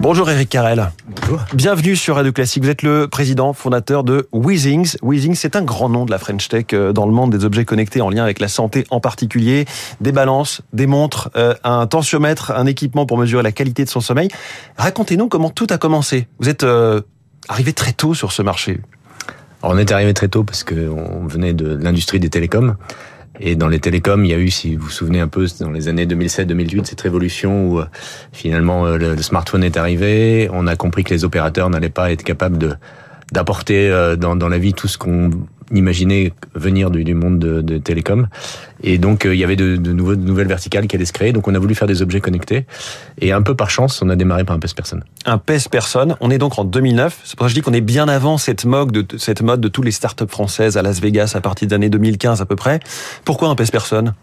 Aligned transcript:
Bonjour 0.00 0.30
Eric 0.30 0.48
Carrel. 0.48 0.92
Bonjour. 1.08 1.40
Bienvenue 1.54 1.96
sur 1.96 2.14
Radio 2.14 2.30
Classique. 2.30 2.62
Vous 2.62 2.70
êtes 2.70 2.82
le 2.82 3.08
président 3.08 3.52
fondateur 3.52 4.04
de 4.04 4.28
Weezings. 4.32 4.96
Weezings, 5.02 5.34
c'est 5.34 5.56
un 5.56 5.62
grand 5.62 5.88
nom 5.88 6.04
de 6.04 6.12
la 6.12 6.18
French 6.18 6.48
Tech 6.48 6.66
euh, 6.72 6.92
dans 6.92 7.04
le 7.04 7.10
monde 7.10 7.36
des 7.36 7.44
objets 7.44 7.64
connectés 7.64 8.00
en 8.00 8.08
lien 8.08 8.22
avec 8.22 8.38
la 8.38 8.46
santé 8.46 8.84
en 8.90 9.00
particulier. 9.00 9.64
Des 10.00 10.12
balances, 10.12 10.62
des 10.72 10.86
montres, 10.86 11.30
euh, 11.36 11.54
un 11.64 11.88
tensiomètre, 11.88 12.52
un 12.52 12.66
équipement 12.66 13.06
pour 13.06 13.18
mesurer 13.18 13.42
la 13.42 13.50
qualité 13.50 13.84
de 13.84 13.90
son 13.90 14.00
sommeil. 14.00 14.28
Racontez-nous 14.76 15.26
comment 15.26 15.50
tout 15.50 15.66
a 15.70 15.78
commencé. 15.78 16.28
Vous 16.38 16.48
êtes 16.48 16.62
euh, 16.62 17.00
arrivé 17.48 17.72
très 17.72 17.92
tôt 17.92 18.14
sur 18.14 18.30
ce 18.30 18.42
marché. 18.42 18.80
Alors 19.64 19.74
on 19.74 19.78
est 19.78 19.90
arrivé 19.90 20.14
très 20.14 20.28
tôt 20.28 20.44
parce 20.44 20.62
qu'on 20.62 21.26
venait 21.26 21.54
de 21.54 21.76
l'industrie 21.76 22.20
des 22.20 22.30
télécoms. 22.30 22.76
Et 23.40 23.56
dans 23.56 23.68
les 23.68 23.78
télécoms, 23.78 24.24
il 24.24 24.30
y 24.30 24.34
a 24.34 24.38
eu, 24.38 24.50
si 24.50 24.76
vous 24.76 24.84
vous 24.84 24.90
souvenez 24.90 25.20
un 25.20 25.28
peu, 25.28 25.46
dans 25.60 25.70
les 25.70 25.88
années 25.88 26.06
2007-2008, 26.06 26.84
cette 26.84 27.00
révolution 27.00 27.70
où 27.70 27.80
finalement 28.32 28.86
le, 28.86 29.14
le, 29.14 29.22
smartphone 29.22 29.62
est 29.62 29.76
arrivé. 29.76 30.48
On 30.52 30.66
a 30.66 30.76
compris 30.76 31.04
que 31.04 31.14
les 31.14 31.24
opérateurs 31.24 31.70
n'allaient 31.70 31.88
pas 31.88 32.10
être 32.10 32.22
capables 32.22 32.58
de 32.58 32.74
d'apporter 33.32 33.90
dans, 34.18 34.36
dans 34.36 34.48
la 34.48 34.58
vie 34.58 34.74
tout 34.74 34.88
ce 34.88 34.98
qu'on 34.98 35.30
imaginait 35.72 36.32
venir 36.54 36.90
du, 36.90 37.04
du 37.04 37.14
monde 37.14 37.38
de, 37.38 37.60
de 37.60 37.78
télécom. 37.78 38.28
Et 38.82 38.98
donc 38.98 39.24
il 39.24 39.34
y 39.34 39.44
avait 39.44 39.56
de, 39.56 39.76
de 39.76 39.92
nouvelles 39.92 40.48
verticales 40.48 40.86
qui 40.86 40.96
allaient 40.96 41.04
se 41.04 41.12
créer. 41.12 41.32
Donc 41.32 41.48
on 41.48 41.54
a 41.54 41.58
voulu 41.58 41.74
faire 41.74 41.88
des 41.88 42.02
objets 42.02 42.20
connectés. 42.20 42.66
Et 43.20 43.32
un 43.32 43.42
peu 43.42 43.54
par 43.54 43.70
chance, 43.70 44.00
on 44.02 44.08
a 44.08 44.16
démarré 44.16 44.44
par 44.44 44.56
un 44.56 44.60
PES 44.60 44.74
personne. 44.74 45.04
Un 45.26 45.38
PES 45.38 45.68
personne. 45.70 46.16
On 46.20 46.30
est 46.30 46.38
donc 46.38 46.58
en 46.58 46.64
2009. 46.64 47.20
C'est 47.24 47.36
pour 47.36 47.44
ça 47.44 47.48
que 47.48 47.50
je 47.50 47.54
dis 47.54 47.62
qu'on 47.62 47.72
est 47.72 47.80
bien 47.80 48.08
avant 48.08 48.38
cette 48.38 48.64
mode 48.64 48.92
de 48.92 49.18
cette 49.18 49.42
mode 49.42 49.60
de 49.60 49.68
tous 49.68 49.82
les 49.82 49.90
startups 49.90 50.28
françaises 50.28 50.76
à 50.76 50.82
Las 50.82 51.00
Vegas 51.00 51.32
à 51.34 51.40
partir 51.40 51.68
des 51.68 51.74
années 51.74 51.90
2015 51.90 52.40
à 52.40 52.46
peu 52.46 52.56
près. 52.56 52.80
Pourquoi 53.24 53.48
un 53.48 53.54
PES 53.54 53.70
personne? 53.70 54.14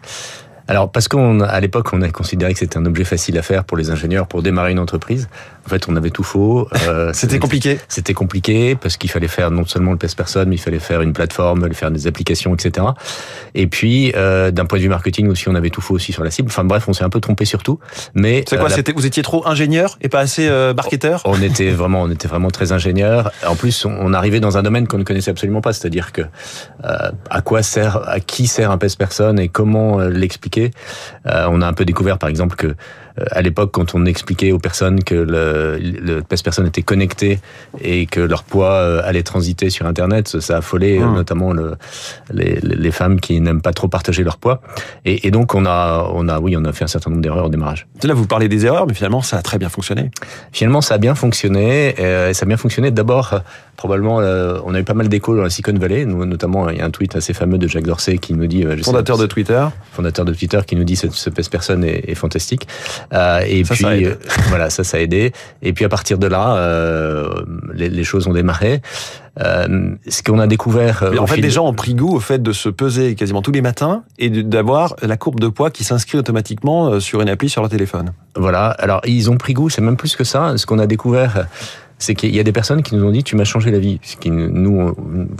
Alors 0.68 0.90
parce 0.90 1.08
qu'à 1.08 1.60
l'époque 1.60 1.92
on 1.92 2.02
a 2.02 2.08
considéré 2.08 2.52
que 2.52 2.58
c'était 2.58 2.78
un 2.78 2.86
objet 2.86 3.04
facile 3.04 3.38
à 3.38 3.42
faire 3.42 3.64
pour 3.64 3.76
les 3.76 3.90
ingénieurs 3.90 4.26
pour 4.26 4.42
démarrer 4.42 4.72
une 4.72 4.78
entreprise. 4.78 5.28
En 5.66 5.68
fait, 5.68 5.88
on 5.88 5.96
avait 5.96 6.10
tout 6.10 6.22
faux. 6.22 6.68
Euh, 6.86 7.10
c'était 7.14 7.40
compliqué. 7.40 7.80
C'était 7.88 8.14
compliqué 8.14 8.76
parce 8.76 8.96
qu'il 8.96 9.10
fallait 9.10 9.26
faire 9.26 9.50
non 9.50 9.66
seulement 9.66 9.90
le 9.90 9.98
PES 9.98 10.14
personne, 10.16 10.48
mais 10.48 10.54
il 10.54 10.60
fallait 10.60 10.78
faire 10.78 11.02
une 11.02 11.12
plateforme, 11.12 11.72
faire 11.72 11.90
des 11.90 12.06
applications, 12.06 12.54
etc. 12.54 12.86
Et 13.54 13.66
puis 13.66 14.12
euh, 14.14 14.52
d'un 14.52 14.64
point 14.64 14.78
de 14.78 14.84
vue 14.84 14.88
marketing 14.88 15.28
aussi, 15.28 15.48
on 15.48 15.54
avait 15.54 15.70
tout 15.70 15.80
faux 15.80 15.94
aussi 15.94 16.12
sur 16.12 16.22
la 16.22 16.30
cible. 16.30 16.48
Enfin 16.48 16.64
bref, 16.64 16.88
on 16.88 16.92
s'est 16.92 17.04
un 17.04 17.10
peu 17.10 17.20
trompé 17.20 17.44
sur 17.44 17.62
tout. 17.62 17.80
Mais 18.14 18.44
c'est 18.48 18.56
quoi 18.56 18.70
euh, 18.70 18.74
C'était 18.74 18.92
vous 18.92 19.06
étiez 19.06 19.22
trop 19.22 19.46
ingénieur 19.46 19.98
et 20.00 20.08
pas 20.08 20.20
assez 20.20 20.48
euh, 20.48 20.72
marketeur? 20.72 21.22
On 21.24 21.40
était 21.42 21.70
vraiment, 21.72 22.02
on 22.02 22.10
était 22.10 22.28
vraiment 22.28 22.50
très 22.50 22.72
ingénieur. 22.72 23.30
En 23.46 23.56
plus, 23.56 23.84
on 23.84 24.12
arrivait 24.14 24.40
dans 24.40 24.58
un 24.58 24.62
domaine 24.62 24.86
qu'on 24.86 24.98
ne 24.98 25.04
connaissait 25.04 25.30
absolument 25.30 25.60
pas, 25.60 25.72
c'est-à-dire 25.72 26.12
que 26.12 26.22
euh, 26.84 27.10
à 27.30 27.40
quoi 27.42 27.62
sert, 27.62 28.08
à 28.08 28.20
qui 28.20 28.46
sert 28.46 28.70
un 28.70 28.78
PES 28.78 28.96
personne 28.98 29.38
et 29.38 29.48
comment 29.48 29.98
l'expliquer? 29.98 30.55
On 31.26 31.62
a 31.62 31.66
un 31.66 31.72
peu 31.72 31.84
découvert, 31.84 32.18
par 32.18 32.28
exemple, 32.28 32.56
que 32.56 32.74
à 33.30 33.42
l'époque, 33.42 33.70
quand 33.72 33.94
on 33.94 34.04
expliquait 34.04 34.52
aux 34.52 34.58
personnes 34.58 35.02
que 35.02 35.14
le, 35.14 35.78
le 35.78 36.22
PES-personne 36.22 36.66
était 36.66 36.82
connecté 36.82 37.38
et 37.80 38.06
que 38.06 38.20
leur 38.20 38.44
poids 38.44 38.72
euh, 38.72 39.00
allait 39.04 39.22
transiter 39.22 39.70
sur 39.70 39.86
Internet, 39.86 40.40
ça 40.40 40.58
affolait 40.58 40.98
mmh. 40.98 41.14
notamment 41.14 41.52
le, 41.52 41.76
les, 42.30 42.60
les, 42.60 42.90
femmes 42.90 43.20
qui 43.20 43.40
n'aiment 43.40 43.62
pas 43.62 43.72
trop 43.72 43.88
partager 43.88 44.22
leur 44.22 44.36
poids. 44.36 44.60
Et, 45.04 45.26
et, 45.26 45.30
donc, 45.30 45.54
on 45.54 45.66
a, 45.66 46.10
on 46.14 46.28
a, 46.28 46.38
oui, 46.40 46.56
on 46.56 46.64
a 46.64 46.72
fait 46.72 46.84
un 46.84 46.88
certain 46.88 47.10
nombre 47.10 47.22
d'erreurs 47.22 47.46
au 47.46 47.48
démarrage. 47.48 47.86
Là, 48.02 48.14
vous 48.14 48.26
parlez 48.26 48.48
des 48.48 48.66
erreurs, 48.66 48.86
mais 48.86 48.94
finalement, 48.94 49.22
ça 49.22 49.38
a 49.38 49.42
très 49.42 49.58
bien 49.58 49.68
fonctionné. 49.68 50.10
Finalement, 50.52 50.80
ça 50.80 50.94
a 50.94 50.98
bien 50.98 51.14
fonctionné. 51.14 51.94
Et 51.98 52.34
ça 52.34 52.44
a 52.44 52.46
bien 52.46 52.56
fonctionné. 52.56 52.90
D'abord, 52.90 53.40
probablement, 53.76 54.20
euh, 54.20 54.58
on 54.64 54.74
a 54.74 54.80
eu 54.80 54.84
pas 54.84 54.94
mal 54.94 55.08
d'échos 55.08 55.36
dans 55.36 55.42
la 55.42 55.50
Silicon 55.50 55.78
Valley. 55.78 56.04
Nous, 56.04 56.24
notamment, 56.24 56.68
il 56.70 56.78
y 56.78 56.80
a 56.80 56.84
un 56.84 56.90
tweet 56.90 57.16
assez 57.16 57.32
fameux 57.32 57.58
de 57.58 57.68
Jacques 57.68 57.86
Dorsey 57.86 58.18
qui 58.18 58.34
nous 58.34 58.46
dit, 58.46 58.64
euh, 58.64 58.76
fondateur 58.82 59.18
de 59.18 59.26
Twitter, 59.26 59.64
fondateur 59.92 60.24
de 60.24 60.34
Twitter, 60.34 60.60
qui 60.66 60.76
nous 60.76 60.84
dit 60.84 60.96
ce, 60.96 61.08
ce 61.10 61.30
PES-personne 61.30 61.84
est, 61.84 62.10
est 62.10 62.14
fantastique. 62.14 62.66
Euh, 63.12 63.40
et 63.46 63.64
ça, 63.64 63.74
puis 63.74 63.84
ça 63.84 63.90
euh, 63.90 64.14
voilà, 64.48 64.70
ça, 64.70 64.84
ça 64.84 64.96
a 64.96 65.00
aidé. 65.00 65.32
Et 65.62 65.72
puis 65.72 65.84
à 65.84 65.88
partir 65.88 66.18
de 66.18 66.26
là, 66.26 66.56
euh, 66.56 67.30
les, 67.74 67.88
les, 67.88 68.04
choses 68.04 68.26
ont 68.26 68.32
démarré. 68.32 68.80
Euh, 69.38 69.90
ce 70.08 70.22
qu'on 70.22 70.38
a 70.38 70.46
découvert. 70.46 71.04
En 71.18 71.26
fait, 71.26 71.36
les 71.36 71.50
gens 71.50 71.66
ont 71.66 71.74
pris 71.74 71.94
goût 71.94 72.16
au 72.16 72.20
fait 72.20 72.42
de 72.42 72.52
se 72.52 72.68
peser 72.70 73.14
quasiment 73.14 73.42
tous 73.42 73.52
les 73.52 73.60
matins 73.60 74.02
et 74.18 74.30
d'avoir 74.30 74.96
la 75.02 75.16
courbe 75.16 75.40
de 75.40 75.48
poids 75.48 75.70
qui 75.70 75.84
s'inscrit 75.84 76.16
automatiquement 76.16 77.00
sur 77.00 77.20
une 77.20 77.28
appli 77.28 77.50
sur 77.50 77.60
leur 77.60 77.70
téléphone. 77.70 78.12
Voilà. 78.34 78.68
Alors 78.70 79.02
ils 79.04 79.30
ont 79.30 79.36
pris 79.36 79.52
goût. 79.52 79.68
C'est 79.68 79.82
même 79.82 79.96
plus 79.96 80.16
que 80.16 80.24
ça. 80.24 80.56
Ce 80.56 80.64
qu'on 80.64 80.78
a 80.78 80.86
découvert 80.86 81.46
c'est 81.98 82.14
qu'il 82.14 82.34
y 82.34 82.40
a 82.40 82.42
des 82.42 82.52
personnes 82.52 82.82
qui 82.82 82.94
nous 82.94 83.04
ont 83.04 83.10
dit 83.10 83.24
tu 83.24 83.36
m'as 83.36 83.44
changé 83.44 83.70
la 83.70 83.78
vie. 83.78 84.00
Nous, 84.26 84.94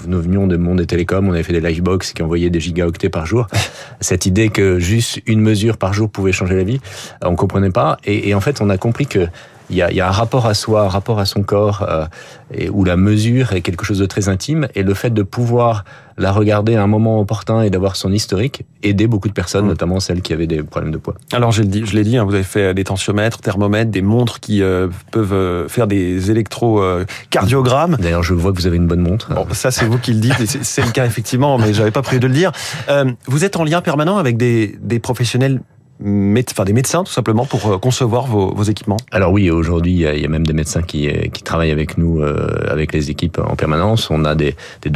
nous 0.06 0.22
venions 0.22 0.46
du 0.46 0.58
monde 0.58 0.78
des 0.78 0.86
télécoms, 0.86 1.28
on 1.28 1.32
avait 1.32 1.42
fait 1.42 1.52
des 1.52 1.60
livebox 1.60 2.12
qui 2.12 2.22
envoyaient 2.22 2.50
des 2.50 2.60
gigaoctets 2.60 3.10
par 3.10 3.26
jour. 3.26 3.46
Cette 4.00 4.26
idée 4.26 4.48
que 4.48 4.78
juste 4.78 5.20
une 5.26 5.40
mesure 5.40 5.76
par 5.76 5.92
jour 5.92 6.08
pouvait 6.08 6.32
changer 6.32 6.56
la 6.56 6.64
vie, 6.64 6.80
on 7.22 7.36
comprenait 7.36 7.70
pas. 7.70 7.98
Et, 8.04 8.28
et 8.28 8.34
en 8.34 8.40
fait, 8.40 8.60
on 8.60 8.70
a 8.70 8.78
compris 8.78 9.06
que 9.06 9.28
il 9.70 9.76
y 9.76 9.82
a, 9.82 9.92
y 9.92 10.00
a 10.00 10.08
un 10.08 10.12
rapport 10.12 10.46
à 10.46 10.54
soi, 10.54 10.82
un 10.82 10.88
rapport 10.88 11.18
à 11.18 11.26
son 11.26 11.42
corps, 11.42 11.84
euh, 11.88 12.06
et 12.54 12.68
où 12.70 12.84
la 12.84 12.96
mesure 12.96 13.52
est 13.52 13.60
quelque 13.60 13.84
chose 13.84 13.98
de 13.98 14.06
très 14.06 14.28
intime, 14.28 14.68
et 14.74 14.82
le 14.82 14.94
fait 14.94 15.10
de 15.10 15.22
pouvoir 15.22 15.84
la 16.18 16.32
regarder 16.32 16.76
à 16.76 16.82
un 16.82 16.86
moment 16.86 17.20
opportun 17.20 17.60
et 17.62 17.68
d'avoir 17.68 17.94
son 17.94 18.10
historique 18.10 18.62
aidait 18.82 19.06
beaucoup 19.06 19.28
de 19.28 19.34
personnes, 19.34 19.66
mmh. 19.66 19.68
notamment 19.68 20.00
celles 20.00 20.22
qui 20.22 20.32
avaient 20.32 20.46
des 20.46 20.62
problèmes 20.62 20.92
de 20.92 20.96
poids. 20.96 21.14
Alors 21.32 21.52
je 21.52 21.60
l'ai 21.62 21.68
dit, 21.68 21.84
je 21.84 21.94
l'ai 21.94 22.04
dit, 22.04 22.16
hein, 22.16 22.24
vous 22.24 22.34
avez 22.34 22.42
fait 22.42 22.72
des 22.72 22.84
tensiomètres, 22.84 23.40
thermomètres, 23.42 23.90
des 23.90 24.00
montres 24.02 24.40
qui 24.40 24.62
euh, 24.62 24.88
peuvent 25.10 25.34
euh, 25.34 25.68
faire 25.68 25.86
des 25.86 26.30
électrocardiogrammes. 26.30 27.94
Euh, 27.94 28.02
D'ailleurs, 28.02 28.22
je 28.22 28.32
vois 28.32 28.52
que 28.52 28.56
vous 28.56 28.66
avez 28.66 28.78
une 28.78 28.86
bonne 28.86 29.02
montre. 29.02 29.34
Bon, 29.34 29.46
ça 29.52 29.70
c'est 29.70 29.84
vous 29.84 29.98
qui 29.98 30.14
le 30.14 30.20
dites, 30.20 30.62
c'est 30.62 30.84
le 30.84 30.90
cas 30.90 31.04
effectivement, 31.04 31.58
mais 31.58 31.74
j'avais 31.74 31.90
pas 31.90 32.02
prévu 32.02 32.20
de 32.20 32.28
le 32.28 32.34
dire. 32.34 32.52
Euh, 32.88 33.12
vous 33.26 33.44
êtes 33.44 33.56
en 33.56 33.64
lien 33.64 33.82
permanent 33.82 34.16
avec 34.16 34.38
des, 34.38 34.78
des 34.80 35.00
professionnels 35.00 35.60
enfin 36.02 36.64
des 36.64 36.72
médecins 36.72 37.04
tout 37.04 37.12
simplement 37.12 37.46
pour 37.46 37.66
euh, 37.66 37.78
concevoir 37.78 38.26
vos, 38.26 38.62
équipements 38.64 38.98
Alors 39.10 39.32
oui, 39.32 39.50
aujourd'hui 39.50 39.92
il 39.92 40.20
y, 40.20 40.24
a 40.24 40.28
même 40.28 40.46
des 40.46 40.52
médecins 40.52 40.82
qui, 40.82 41.08
euh, 41.08 41.26
travaillent 41.44 41.70
avec 41.70 41.96
nous, 41.96 42.20
euh, 42.20 42.66
avec 42.68 42.92
les 42.92 43.10
équipes 43.10 43.38
en 43.38 43.56
permanence. 43.56 44.10
On 44.10 44.24
a 44.24 44.34
des, 44.34 44.56
des 44.82 44.90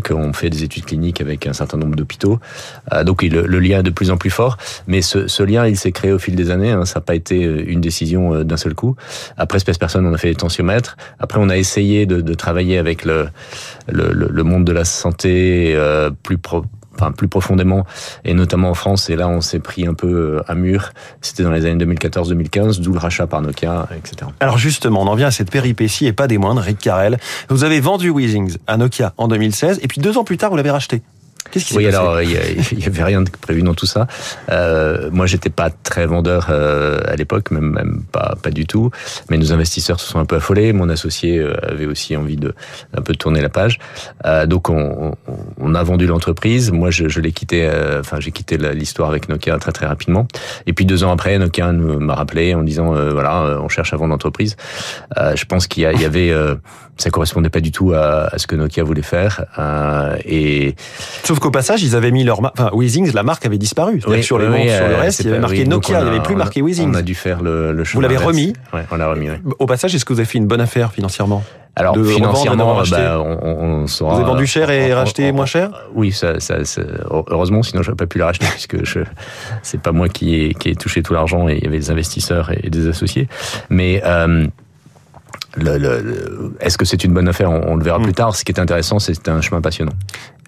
qui 0.00 0.12
ont 0.12 0.32
fait 0.32 0.50
des 0.50 0.62
études 0.62 0.84
cliniques 0.84 1.20
avec 1.20 1.46
un 1.46 1.52
certain 1.52 1.76
nombre 1.76 1.96
d'hôpitaux. 1.96 2.38
Donc 3.04 3.22
le, 3.22 3.58
lien 3.58 3.80
est 3.80 3.82
de 3.82 3.90
plus 3.90 4.10
en 4.10 4.16
plus 4.16 4.30
fort. 4.30 4.56
Mais 4.86 5.02
ce, 5.02 5.42
lien, 5.42 5.66
il 5.66 5.76
s'est 5.76 5.92
créé 5.92 6.12
au 6.12 6.18
fil 6.18 6.36
des 6.36 6.50
années. 6.50 6.70
Hein. 6.70 6.84
Ça 6.84 7.00
n'a 7.00 7.04
pas 7.04 7.14
été 7.14 7.40
une 7.42 7.80
décision 7.80 8.44
d'un 8.44 8.56
seul 8.56 8.74
coup. 8.74 8.94
Après 9.36 9.58
Space 9.58 9.78
Person, 9.78 10.04
on 10.04 10.14
a 10.14 10.18
fait 10.18 10.28
les 10.28 10.34
tensiomètres. 10.34 10.96
Après, 11.18 11.38
on 11.40 11.48
a 11.48 11.56
essayé 11.56 12.06
de, 12.06 12.34
travailler 12.34 12.78
avec 12.78 13.04
le, 13.04 13.28
monde 14.44 14.64
de 14.64 14.72
la 14.72 14.84
santé 14.84 15.76
plus 16.22 16.38
pro, 16.38 16.64
enfin 16.98 17.12
plus 17.12 17.28
profondément, 17.28 17.86
et 18.24 18.34
notamment 18.34 18.70
en 18.70 18.74
France. 18.74 19.10
Et 19.10 19.16
là, 19.16 19.28
on 19.28 19.40
s'est 19.40 19.60
pris 19.60 19.86
un 19.86 19.94
peu 19.94 20.06
euh, 20.06 20.42
à 20.46 20.54
mur. 20.54 20.92
C'était 21.20 21.42
dans 21.42 21.50
les 21.50 21.66
années 21.66 21.84
2014-2015, 21.84 22.80
d'où 22.80 22.92
le 22.92 22.98
rachat 22.98 23.26
par 23.26 23.42
Nokia, 23.42 23.88
etc. 23.96 24.30
Alors 24.40 24.58
justement, 24.58 25.02
on 25.02 25.06
en 25.06 25.14
vient 25.14 25.28
à 25.28 25.30
cette 25.30 25.50
péripétie 25.50 26.06
et 26.06 26.12
pas 26.12 26.26
des 26.26 26.38
moindres. 26.38 26.62
Rick 26.62 26.78
Carrel, 26.78 27.18
vous 27.48 27.64
avez 27.64 27.80
vendu 27.80 28.10
Weezings 28.10 28.56
à 28.66 28.76
Nokia 28.76 29.12
en 29.16 29.28
2016, 29.28 29.80
et 29.82 29.88
puis 29.88 30.00
deux 30.00 30.18
ans 30.18 30.24
plus 30.24 30.38
tard, 30.38 30.50
vous 30.50 30.56
l'avez 30.56 30.70
racheté. 30.70 31.02
Qu'est-ce 31.50 31.66
qui 31.66 31.76
Oui, 31.76 31.84
passé 31.84 31.96
alors 31.96 32.22
il 32.22 32.30
y, 32.30 32.80
y, 32.82 32.86
avait 32.86 33.04
rien 33.04 33.22
de 33.22 33.30
prévu 33.30 33.62
dans 33.62 33.74
tout 33.74 33.86
ça. 33.86 34.06
Euh, 34.50 35.10
moi, 35.12 35.26
j'étais 35.26 35.50
pas 35.50 35.70
très 35.70 36.06
vendeur 36.06 36.48
euh, 36.50 37.00
à 37.06 37.16
l'époque, 37.16 37.50
même, 37.50 37.70
même 37.72 38.02
pas 38.12 38.34
pas 38.42 38.50
du 38.50 38.66
tout. 38.66 38.90
Mais 39.30 39.38
nos 39.38 39.52
investisseurs 39.52 40.00
se 40.00 40.06
sont 40.06 40.18
un 40.18 40.24
peu 40.24 40.36
affolés. 40.36 40.72
Mon 40.72 40.88
associé 40.88 41.38
euh, 41.38 41.54
avait 41.62 41.86
aussi 41.86 42.16
envie 42.16 42.36
de 42.36 42.54
un 42.96 43.02
peu 43.02 43.12
de 43.12 43.18
tourner 43.18 43.40
la 43.40 43.48
page. 43.48 43.78
Euh, 44.24 44.46
donc 44.46 44.70
on, 44.70 45.14
on, 45.28 45.36
on, 45.58 45.74
a 45.74 45.82
vendu 45.82 46.06
l'entreprise. 46.06 46.72
Moi, 46.72 46.90
je, 46.90 47.08
je 47.08 47.20
l'ai 47.20 47.32
quitté. 47.32 47.66
Euh, 47.66 48.00
enfin, 48.00 48.18
j'ai 48.20 48.32
quitté 48.32 48.56
l'histoire 48.56 49.10
avec 49.10 49.28
Nokia 49.28 49.58
très 49.58 49.72
très 49.72 49.86
rapidement. 49.86 50.26
Et 50.66 50.72
puis 50.72 50.84
deux 50.84 51.04
ans 51.04 51.12
après, 51.12 51.38
Nokia 51.38 51.72
m'a 51.72 52.14
rappelé 52.14 52.54
en 52.54 52.62
disant 52.62 52.94
euh, 52.94 53.10
voilà, 53.10 53.58
on 53.62 53.68
cherche 53.68 53.92
à 53.92 53.96
vendre 53.96 54.10
l'entreprise. 54.10 54.56
je 55.16 55.44
pense 55.44 55.66
qu'il 55.66 55.82
y, 55.82 56.00
y, 56.00 56.04
avait 56.04 56.32
ça 56.96 57.10
correspondait 57.10 57.50
pas 57.50 57.60
du 57.60 57.72
tout 57.72 57.92
à, 57.92 58.28
à 58.32 58.38
ce 58.38 58.46
que 58.46 58.56
Nokia 58.56 58.82
voulait 58.82 59.02
faire. 59.02 59.44
et 60.24 60.74
Sauf 61.24 61.35
qu'au 61.40 61.50
passage, 61.50 61.82
ils 61.82 61.96
avaient 61.96 62.10
mis 62.10 62.24
leur 62.24 62.42
marque. 62.42 62.58
Enfin, 62.58 62.70
Weezings, 62.72 63.12
la 63.12 63.22
marque 63.22 63.46
avait 63.46 63.58
disparu. 63.58 64.00
Oui, 64.06 64.22
sur 64.22 64.38
les 64.38 64.46
oui, 64.46 64.58
montres, 64.58 64.76
sur 64.76 64.88
le 64.88 64.94
reste, 64.96 65.20
il 65.20 65.26
y 65.26 65.30
avait 65.30 65.38
marqué 65.38 65.60
oui, 65.60 65.68
Nokia, 65.68 66.00
il 66.00 66.04
n'y 66.04 66.10
avait 66.10 66.22
plus 66.22 66.36
marqué 66.36 66.62
Weezings. 66.62 66.90
On 66.90 66.94
a 66.94 67.02
dû 67.02 67.14
faire 67.14 67.42
le, 67.42 67.72
le 67.72 67.82
Vous 67.84 68.00
l'avez 68.00 68.16
remis 68.16 68.52
ouais, 68.72 68.82
on 68.90 68.96
l'a 68.96 69.08
remis. 69.08 69.28
Au 69.58 69.66
passage, 69.66 69.94
est-ce 69.94 70.04
que 70.04 70.12
vous 70.12 70.20
avez 70.20 70.28
fait 70.28 70.38
une 70.38 70.46
bonne 70.46 70.60
affaire 70.60 70.92
financièrement 70.92 71.42
alors 71.78 71.92
de 71.92 72.02
financièrement, 72.04 72.82
bah, 72.90 73.20
on, 73.20 73.46
on 73.46 73.86
saura. 73.86 74.14
Vous 74.14 74.20
avez 74.20 74.30
vendu 74.30 74.46
cher 74.46 74.70
et 74.70 74.94
on, 74.94 74.96
racheté 74.96 75.30
moins 75.30 75.44
cher 75.44 75.70
Oui, 75.94 76.10
ça, 76.10 76.40
ça, 76.40 76.64
ça, 76.64 76.80
heureusement, 77.10 77.62
sinon 77.62 77.82
j'aurais 77.82 77.96
pas 77.96 78.06
pu 78.06 78.16
la 78.18 78.26
racheter 78.26 78.46
puisque 78.50 78.82
je, 78.82 79.00
c'est 79.62 79.80
pas 79.80 79.92
moi 79.92 80.08
qui 80.08 80.36
ai, 80.36 80.54
qui 80.54 80.70
ai 80.70 80.74
touché 80.74 81.02
tout 81.02 81.12
l'argent 81.12 81.48
et 81.50 81.58
il 81.58 81.64
y 81.64 81.66
avait 81.66 81.78
des 81.78 81.90
investisseurs 81.90 82.50
et, 82.50 82.70
des 82.70 82.88
associés. 82.88 83.28
Mais 83.68 84.00
euh, 84.06 84.46
le, 85.56 85.76
le, 85.76 86.56
est-ce 86.60 86.78
que 86.78 86.86
c'est 86.86 87.04
une 87.04 87.12
bonne 87.12 87.28
affaire? 87.28 87.50
On, 87.50 87.72
on, 87.72 87.76
le 87.76 87.84
verra 87.84 87.98
mmh. 87.98 88.04
plus 88.04 88.14
tard. 88.14 88.34
Ce 88.34 88.42
qui 88.42 88.52
est 88.52 88.60
intéressant, 88.60 88.98
c'est 88.98 89.28
un 89.28 89.42
chemin 89.42 89.60
passionnant. 89.60 89.92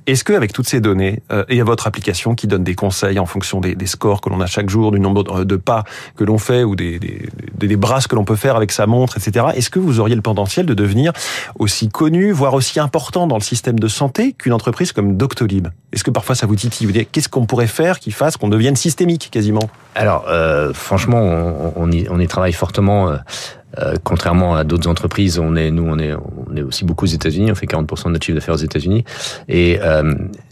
Est-ce 0.09 0.25
que 0.25 0.33
avec 0.33 0.55
toutes 0.55 0.67
ces 0.67 0.81
données 0.81 1.21
euh, 1.31 1.45
et 1.51 1.61
à 1.61 1.65
votre 1.65 1.87
application 1.87 2.35
qui 2.35 2.47
donne 2.47 2.65
des 2.65 2.75
conseils 2.75 3.19
en 3.19 3.27
fonction 3.27 3.61
des, 3.61 3.77
scores 3.87 4.23
que 4.23 4.31
l'on 4.31 4.41
a 4.41 4.47
chaque 4.47 4.71
jour, 4.71 4.91
du 4.91 4.99
nombre 5.01 5.45
de 5.45 5.57
pas 5.57 5.85
que 6.17 6.25
l'on 6.25 6.39
fait 6.39 6.65
ou 6.65 6.77
des, 6.77 6.99
des, 6.99 7.29
des 7.59 7.77
brasses 7.77 8.07
que 8.07 8.17
l'on 8.17 8.25
peut 8.25 8.35
faire 8.35 8.57
avec 8.57 8.73
sa 8.73 8.87
montre, 8.87 9.19
etc. 9.19 9.49
Est-ce 9.55 9.69
que 9.69 9.79
vous 9.79 10.01
auriez 10.01 10.17
le 10.17 10.23
potentiel 10.23 10.65
de 10.65 10.73
devenir 10.73 11.13
aussi 11.59 11.91
connu, 11.91 12.33
voire 12.33 12.55
aussi 12.55 12.81
important 12.81 13.27
dans 13.27 13.37
le 13.37 13.43
système 13.43 13.79
de 13.79 13.87
santé 13.87 14.33
qu'une 14.33 14.55
entreprise 14.55 14.93
comme 14.93 15.19
Doctolib? 15.19 15.69
Est-ce 15.93 16.05
que 16.05 16.11
parfois 16.11 16.35
ça 16.35 16.47
vous 16.47 16.57
titille 16.57 17.07
qu'est-ce 17.13 17.29
qu'on 17.29 17.45
pourrait 17.45 17.67
faire 17.67 17.99
qui 17.99 18.11
fasse 18.11 18.39
qu'on 18.39 18.49
devienne 18.49 18.77
systémique 18.77 19.29
quasiment? 19.31 19.69
Alors 19.95 20.25
euh, 20.29 20.73
franchement, 20.73 21.21
on, 21.21 21.73
on, 21.77 22.21
y, 22.21 22.27
travaille 22.29 22.55
fortement. 22.55 23.11
Euh, 23.11 23.17
euh, 23.79 23.95
contrairement 24.03 24.57
à 24.57 24.65
d'autres 24.65 24.89
entreprises, 24.89 25.39
on 25.39 25.55
est, 25.55 25.71
nous, 25.71 25.85
on 25.87 25.99
est, 25.99 26.15
on 26.15 26.57
est 26.57 26.63
aussi 26.63 26.85
beaucoup 26.85 27.05
aux 27.05 27.09
États-Unis. 27.09 27.53
On 27.53 27.55
fait 27.55 27.67
40% 27.67 28.07
de 28.07 28.11
notre 28.13 28.25
chiffre 28.25 28.37
d'affaires 28.37 28.55
aux 28.55 28.59
États-Unis. 28.59 29.05
Et 29.49 29.79
euh, 29.83 29.98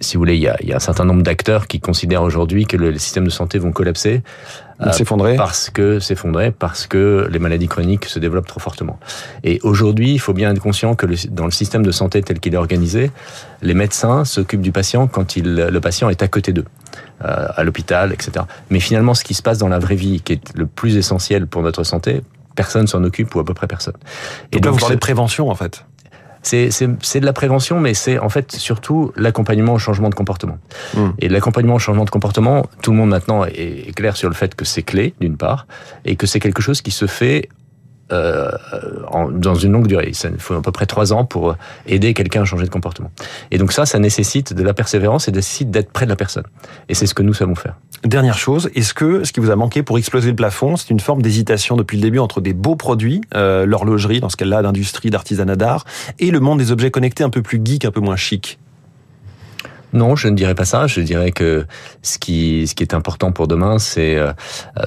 si 0.00 0.16
vous 0.16 0.20
voulez, 0.20 0.37
il 0.37 0.43
y 0.43 0.48
a, 0.48 0.56
il 0.60 0.69
y 0.69 0.72
a 0.72 0.76
un 0.76 0.81
certain 0.81 1.04
nombre 1.04 1.22
d'acteurs 1.22 1.66
qui 1.66 1.81
considèrent 1.81 2.22
aujourd'hui 2.22 2.66
que 2.66 2.76
le, 2.76 2.90
les 2.90 2.98
systèmes 2.98 3.25
de 3.25 3.31
santé 3.31 3.58
vont 3.58 3.72
collapser. 3.72 4.22
Euh, 4.82 4.93
s'effondrer 4.93 5.37
Parce 5.37 5.70
que 5.70 6.00
s'effondrer, 6.00 6.50
parce 6.50 6.87
que 6.87 7.26
les 7.31 7.38
maladies 7.38 7.69
chroniques 7.69 8.04
se 8.04 8.19
développent 8.19 8.46
trop 8.46 8.60
fortement. 8.60 8.98
Et 9.43 9.58
aujourd'hui, 9.62 10.12
il 10.12 10.19
faut 10.19 10.34
bien 10.34 10.52
être 10.52 10.60
conscient 10.60 10.94
que 10.94 11.06
le, 11.06 11.16
dans 11.31 11.46
le 11.46 11.50
système 11.50 11.84
de 11.84 11.90
santé 11.90 12.22
tel 12.22 12.40
qu'il 12.40 12.52
est 12.52 12.58
organisé, 12.58 13.10
les 13.62 13.75
médecins 13.75 14.25
s'occupent 14.26 14.60
du 14.60 14.72
patient 14.72 15.06
quand 15.06 15.37
il, 15.37 15.54
le 15.54 15.81
patient 15.81 16.10
est 16.10 16.22
à 16.22 16.28
côté 16.28 16.52
d'eux, 16.52 16.66
euh, 17.25 17.46
à 17.56 17.64
l'hôpital, 17.64 18.12
etc. 18.12 18.44
Mais 18.69 18.81
finalement, 18.81 19.14
ce 19.14 19.25
qui 19.25 19.32
se 19.32 19.42
passe 19.42 19.56
dans 19.56 19.69
la 19.69 19.78
vraie 19.78 19.94
vie, 19.94 20.20
qui 20.20 20.34
est 20.34 20.56
le 20.56 20.66
plus 20.66 20.96
essentiel 20.96 21.46
pour 21.46 21.62
notre 21.62 21.82
santé, 21.82 22.20
personne 22.54 22.87
s'en 22.87 23.02
occupe 23.02 23.34
ou 23.34 23.40
à 23.40 23.44
peu 23.44 23.54
près 23.54 23.66
personne. 23.66 23.96
Et 24.52 24.56
donc, 24.56 24.64
là, 24.66 24.70
vous 24.72 24.78
parlez 24.78 24.96
de 24.96 25.00
prévention, 25.00 25.49
en 25.49 25.54
fait 25.54 25.84
c'est 26.46 27.20
de 27.20 27.26
la 27.26 27.32
prévention, 27.32 27.81
mais 27.81 27.94
c'est 27.94 28.19
en 28.19 28.28
fait 28.28 28.52
surtout 28.52 29.12
l'accompagnement 29.16 29.75
au 29.75 29.78
changement 29.78 30.08
de 30.08 30.14
comportement. 30.14 30.58
Mmh. 30.94 31.08
Et 31.19 31.28
l'accompagnement 31.28 31.75
au 31.75 31.78
changement 31.78 32.04
de 32.04 32.10
comportement, 32.10 32.66
tout 32.82 32.93
le 32.93 32.96
monde 32.96 33.10
maintenant 33.10 33.44
est 33.44 33.94
clair 33.94 34.16
sur 34.16 34.28
le 34.28 34.34
fait 34.34 34.54
que 34.54 34.64
c'est 34.64 34.82
clé, 34.82 35.14
d'une 35.20 35.37
part, 35.37 35.66
et 36.04 36.16
que 36.16 36.26
c'est 36.26 36.40
quelque 36.40 36.62
chose 36.62 36.81
qui 36.82 36.90
se 36.90 37.06
fait 37.06 37.48
euh, 38.12 38.52
en, 39.08 39.28
dans 39.32 39.56
une 39.56 39.72
longue 39.72 39.88
durée. 39.88 40.12
Il 40.12 40.38
faut 40.38 40.54
à 40.54 40.62
peu 40.62 40.70
près 40.70 40.87
trois 40.87 41.12
ans 41.12 41.25
pour 41.25 41.56
aider 41.88 42.14
quelqu'un 42.14 42.43
à 42.43 42.44
changer 42.44 42.64
de 42.64 42.70
comportement. 42.70 43.10
Et 43.50 43.58
donc 43.58 43.72
ça, 43.72 43.84
ça 43.84 43.99
nécessite 43.99 44.52
de 44.52 44.62
la 44.62 44.75
persévérance 44.75 45.26
et 45.26 45.32
nécessite 45.32 45.72
d'être 45.72 45.90
près 45.90 46.04
de 46.04 46.10
la 46.10 46.16
personne. 46.16 46.44
Et 46.88 46.94
c'est 46.94 47.06
ce 47.06 47.14
que 47.14 47.22
nous 47.22 47.34
savons 47.34 47.56
faire. 47.56 47.75
Dernière 48.04 48.38
chose, 48.38 48.70
est-ce 48.75 48.94
que 48.94 49.25
ce 49.25 49.32
qui 49.32 49.40
vous 49.40 49.50
a 49.50 49.56
manqué 49.56 49.82
pour 49.82 49.98
exploser 49.98 50.31
le 50.31 50.37
plafond, 50.37 50.76
c'est 50.76 50.90
une 50.90 51.00
forme 51.00 51.22
d'hésitation 51.22 51.76
depuis 51.76 51.96
le 51.96 52.02
début 52.02 52.19
entre 52.19 52.40
des 52.40 52.52
beaux 52.52 52.76
produits, 52.76 53.22
euh, 53.34 53.64
l'horlogerie, 53.66 54.20
dans 54.20 54.28
ce 54.28 54.37
cas-là, 54.37 54.62
d'industrie, 54.62 55.10
d'artisanat 55.10 55.56
d'art, 55.56 55.84
et 56.19 56.31
le 56.31 56.40
monde 56.40 56.58
des 56.58 56.72
objets 56.72 56.90
connectés 56.90 57.25
un 57.25 57.31
peu 57.31 57.43
plus 57.43 57.60
geek, 57.64 57.84
un 57.84 57.90
peu 57.90 58.00
moins 58.00 58.16
chic? 58.16 58.58
Non, 59.92 60.16
je 60.16 60.28
ne 60.28 60.36
dirais 60.36 60.54
pas 60.54 60.64
ça. 60.64 60.86
Je 60.86 61.00
dirais 61.00 61.32
que 61.32 61.66
ce 62.02 62.18
qui, 62.18 62.66
ce 62.66 62.74
qui 62.74 62.82
est 62.82 62.94
important 62.94 63.32
pour 63.32 63.48
demain, 63.48 63.78
c'est 63.78 64.16
euh, 64.16 64.32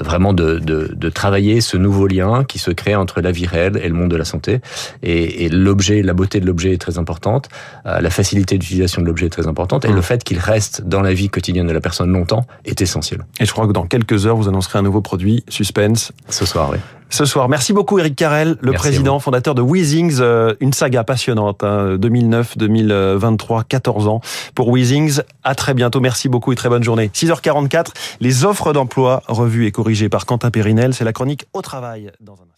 vraiment 0.01 0.33
de, 0.33 0.59
de, 0.59 0.93
de, 0.95 1.09
travailler 1.09 1.61
ce 1.61 1.77
nouveau 1.77 2.07
lien 2.07 2.43
qui 2.43 2.59
se 2.59 2.71
crée 2.71 2.95
entre 2.95 3.21
la 3.21 3.31
vie 3.31 3.45
réelle 3.45 3.79
et 3.81 3.87
le 3.87 3.95
monde 3.95 4.09
de 4.09 4.15
la 4.15 4.25
santé. 4.25 4.61
Et, 5.01 5.45
et 5.45 5.49
l'objet, 5.49 6.01
la 6.01 6.13
beauté 6.13 6.39
de 6.39 6.45
l'objet 6.45 6.73
est 6.73 6.77
très 6.77 6.97
importante, 6.97 7.49
euh, 7.85 8.01
la 8.01 8.09
facilité 8.09 8.57
d'utilisation 8.57 9.01
de 9.01 9.07
l'objet 9.07 9.27
est 9.27 9.31
très 9.31 9.47
importante, 9.47 9.85
et 9.85 9.89
mmh. 9.89 9.95
le 9.95 10.01
fait 10.01 10.23
qu'il 10.23 10.39
reste 10.39 10.83
dans 10.83 11.01
la 11.01 11.13
vie 11.13 11.29
quotidienne 11.29 11.67
de 11.67 11.73
la 11.73 11.81
personne 11.81 12.11
longtemps 12.11 12.45
est 12.65 12.81
essentiel. 12.81 13.25
Et 13.39 13.45
je 13.45 13.51
crois 13.51 13.67
que 13.67 13.73
dans 13.73 13.85
quelques 13.85 14.25
heures, 14.25 14.35
vous 14.35 14.47
annoncerez 14.47 14.79
un 14.79 14.83
nouveau 14.83 15.01
produit, 15.01 15.43
Suspense. 15.49 16.11
Ce 16.29 16.45
soir, 16.45 16.69
oui 16.71 16.77
ce 17.09 17.25
soir. 17.25 17.49
Merci 17.49 17.73
beaucoup 17.73 17.99
Eric 17.99 18.15
Carrel, 18.15 18.55
le 18.61 18.71
président, 18.73 19.19
fondateur 19.19 19.55
de 19.55 19.61
Weezings, 19.61 20.19
euh, 20.19 20.53
une 20.59 20.73
saga 20.73 21.03
passionnante, 21.03 21.63
hein, 21.63 21.97
2009, 21.97 22.57
2023, 22.57 23.63
14 23.63 24.07
ans 24.07 24.21
pour 24.55 24.69
Weezings. 24.69 25.21
À 25.43 25.55
très 25.55 25.73
bientôt, 25.73 25.99
merci 25.99 26.29
beaucoup 26.29 26.51
et 26.51 26.55
très 26.55 26.69
bonne 26.69 26.83
journée. 26.83 27.09
6h44, 27.13 27.87
les 28.21 28.45
offres 28.45 28.73
d'emploi 28.73 29.23
revues 29.27 29.65
et 29.65 29.71
corrigées 29.71 30.09
par 30.09 30.25
Quentin 30.25 30.51
Périnel, 30.51 30.93
c'est 30.93 31.05
la 31.05 31.13
chronique 31.13 31.45
au 31.53 31.61
travail 31.61 32.11
dans 32.21 32.33
un 32.33 32.48